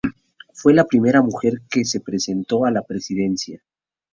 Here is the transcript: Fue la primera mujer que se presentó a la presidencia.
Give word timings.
Fue 0.53 0.73
la 0.73 0.85
primera 0.87 1.21
mujer 1.21 1.61
que 1.69 1.85
se 1.85 1.99
presentó 1.99 2.65
a 2.65 2.71
la 2.71 2.81
presidencia. 2.81 3.61